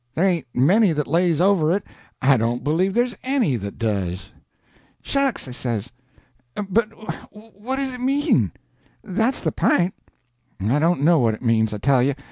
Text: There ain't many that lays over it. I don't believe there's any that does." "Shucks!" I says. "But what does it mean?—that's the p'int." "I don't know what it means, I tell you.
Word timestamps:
There 0.15 0.25
ain't 0.25 0.47
many 0.55 0.93
that 0.93 1.05
lays 1.05 1.39
over 1.39 1.71
it. 1.71 1.83
I 2.23 2.35
don't 2.35 2.63
believe 2.63 2.95
there's 2.95 3.15
any 3.23 3.55
that 3.57 3.77
does." 3.77 4.33
"Shucks!" 5.03 5.47
I 5.47 5.51
says. 5.51 5.91
"But 6.55 6.85
what 7.31 7.75
does 7.75 7.93
it 7.93 8.01
mean?—that's 8.01 9.41
the 9.41 9.51
p'int." 9.51 9.93
"I 10.59 10.79
don't 10.79 11.03
know 11.03 11.19
what 11.19 11.35
it 11.35 11.43
means, 11.43 11.71
I 11.71 11.77
tell 11.77 12.01
you. 12.01 12.15